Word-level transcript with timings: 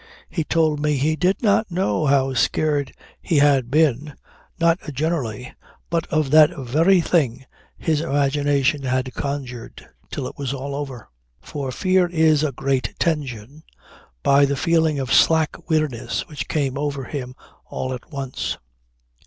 He 0.31 0.43
told 0.43 0.79
me 0.79 0.95
he 0.97 1.15
did 1.15 1.43
not 1.43 1.69
know 1.69 2.07
how 2.07 2.33
scared 2.33 2.91
he 3.21 3.37
had 3.37 3.69
been, 3.69 4.15
not 4.59 4.79
generally 4.91 5.53
but 5.91 6.07
of 6.07 6.31
that 6.31 6.49
very 6.57 7.01
thing 7.01 7.45
his 7.77 8.01
imagination 8.01 8.81
had 8.81 9.13
conjured, 9.13 9.87
till 10.11 10.25
it 10.25 10.39
was 10.39 10.55
all 10.55 10.73
over. 10.73 10.95
He 10.95 11.01
measured 11.41 11.43
it 11.43 11.47
(for 11.49 11.71
fear 11.71 12.07
is 12.07 12.43
a 12.43 12.51
great 12.51 12.95
tension) 12.97 13.61
by 14.23 14.45
the 14.45 14.55
feeling 14.57 14.97
of 14.97 15.13
slack 15.13 15.55
weariness 15.69 16.27
which 16.27 16.47
came 16.47 16.79
over 16.79 17.03
him 17.03 17.35
all 17.65 17.93
at 17.93 18.09
once. 18.11 18.57